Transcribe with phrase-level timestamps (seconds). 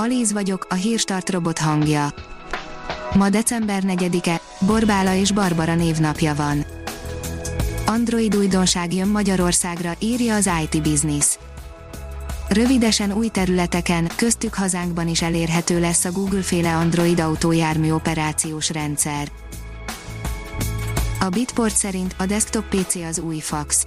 [0.00, 2.08] Alíz vagyok, a hírstart robot hangja.
[3.14, 6.64] Ma december 4-e, Borbála és Barbara névnapja van.
[7.86, 11.38] Android újdonság jön Magyarországra, írja az IT Business.
[12.48, 19.28] Rövidesen új területeken, köztük hazánkban is elérhető lesz a Google-féle Android autójármű operációs rendszer.
[21.20, 23.84] A Bitport szerint a desktop PC az új fax.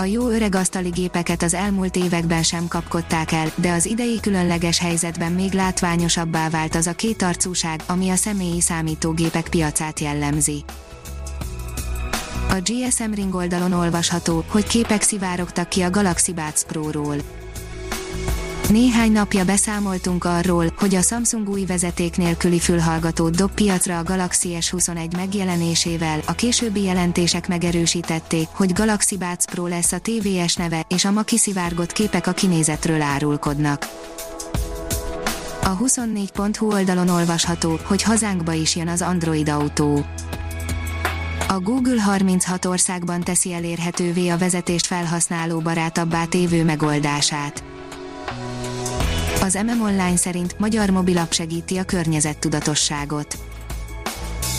[0.00, 4.78] A jó öreg asztali gépeket az elmúlt években sem kapkodták el, de az idei különleges
[4.78, 10.64] helyzetben még látványosabbá vált az a kétarcúság, ami a személyi számítógépek piacát jellemzi.
[12.48, 17.16] A GSM Ring oldalon olvasható, hogy képek szivárogtak ki a Galaxy Buds Pro-ról.
[18.68, 24.56] Néhány napja beszámoltunk arról, hogy a Samsung új vezeték nélküli fülhallgatót dob piacra a Galaxy
[24.60, 31.04] S21 megjelenésével, a későbbi jelentések megerősítették, hogy Galaxy Buds Pro lesz a TVS neve, és
[31.04, 33.88] a ma kiszivárgott képek a kinézetről árulkodnak.
[35.62, 40.04] A 24.hu oldalon olvasható, hogy hazánkba is jön az Android autó.
[41.48, 47.67] A Google 36 országban teszi elérhetővé a vezetést felhasználó barátabbá tévő megoldását.
[49.48, 53.38] Az MM Online szerint magyar mobilap segíti a környezettudatosságot.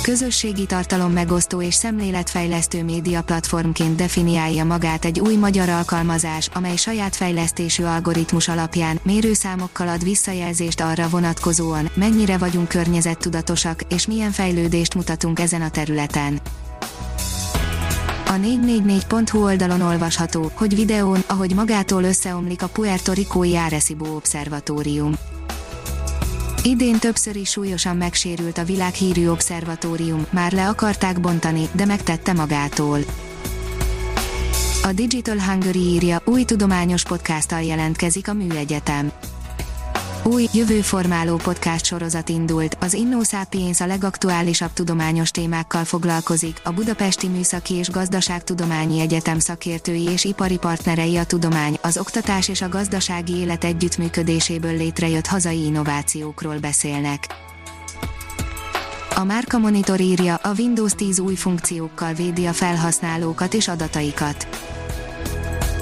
[0.02, 7.16] Közösségi tartalom megosztó és szemléletfejlesztő média platformként definiálja magát egy új magyar alkalmazás, amely saját
[7.16, 15.40] fejlesztésű algoritmus alapján mérőszámokkal ad visszajelzést arra vonatkozóan, mennyire vagyunk környezettudatosak és milyen fejlődést mutatunk
[15.40, 16.40] ezen a területen.
[18.40, 25.14] A 444.hu oldalon olvasható, hogy videón, ahogy magától összeomlik a Puerto Ricói Arecibo Obszervatórium.
[26.64, 33.00] Idén többször is súlyosan megsérült a világhírű obszervatórium, már le akarták bontani, de megtette magától.
[34.84, 39.12] A Digital Hungary írja, új tudományos podcasttal jelentkezik a Műegyetem.
[40.24, 47.74] Új, jövőformáló podcast sorozat indult, az InnoSapiens a legaktuálisabb tudományos témákkal foglalkozik, a Budapesti Műszaki
[47.74, 53.64] és Gazdaságtudományi Egyetem szakértői és ipari partnerei a tudomány, az oktatás és a gazdasági élet
[53.64, 57.28] együttműködéséből létrejött hazai innovációkról beszélnek.
[59.16, 64.48] A Márka Monitor írja, a Windows 10 új funkciókkal védi a felhasználókat és adataikat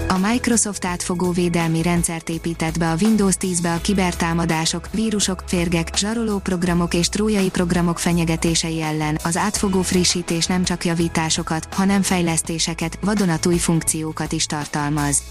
[0.07, 6.39] a Microsoft átfogó védelmi rendszert épített be a Windows 10-be a kibertámadások, vírusok, férgek, zsaroló
[6.39, 9.19] programok és trójai programok fenyegetései ellen.
[9.23, 15.23] Az átfogó frissítés nem csak javításokat, hanem fejlesztéseket, vadonatúj funkciókat is tartalmaz.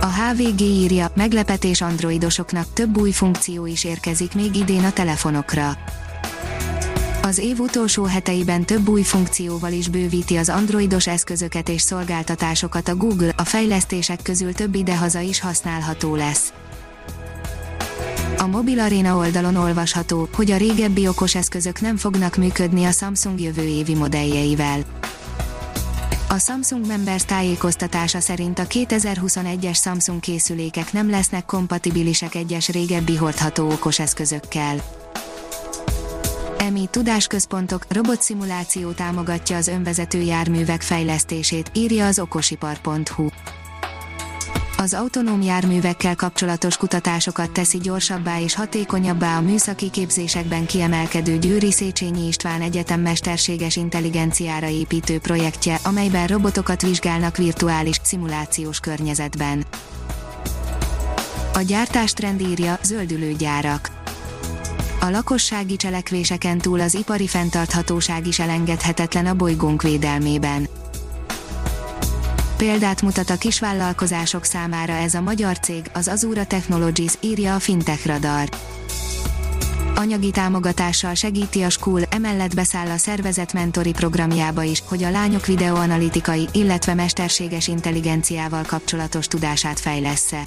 [0.00, 5.76] A HVG írja, meglepetés androidosoknak több új funkció is érkezik még idén a telefonokra
[7.22, 12.96] az év utolsó heteiben több új funkcióval is bővíti az androidos eszközöket és szolgáltatásokat a
[12.96, 16.52] Google, a fejlesztések közül több idehaza is használható lesz.
[18.38, 23.40] A Mobil Arena oldalon olvasható, hogy a régebbi okos eszközök nem fognak működni a Samsung
[23.40, 24.80] jövő évi modelljeivel.
[26.28, 33.70] A Samsung Members tájékoztatása szerint a 2021-es Samsung készülékek nem lesznek kompatibilisek egyes régebbi hordható
[33.70, 35.01] okos eszközökkel.
[36.66, 43.28] EMI tudásközpontok, robotszimuláció támogatja az önvezető járművek fejlesztését, írja az okosipar.hu.
[44.76, 52.26] Az autonóm járművekkel kapcsolatos kutatásokat teszi gyorsabbá és hatékonyabbá a műszaki képzésekben kiemelkedő Győri Széchenyi
[52.26, 59.64] István Egyetem mesterséges intelligenciára építő projektje, amelyben robotokat vizsgálnak virtuális, szimulációs környezetben.
[61.54, 64.01] A gyártástrend írja, zöldülő gyárak
[65.02, 70.68] a lakossági cselekvéseken túl az ipari fenntarthatóság is elengedhetetlen a bolygónk védelmében.
[72.56, 78.06] Példát mutat a kisvállalkozások számára ez a magyar cég, az Azura Technologies, írja a Fintech
[78.06, 78.48] Radar.
[79.94, 85.46] Anyagi támogatással segíti a School, emellett beszáll a szervezet mentori programjába is, hogy a lányok
[85.46, 90.46] videoanalitikai, illetve mesterséges intelligenciával kapcsolatos tudását fejlessze